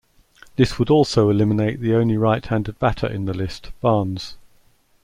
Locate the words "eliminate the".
1.29-1.93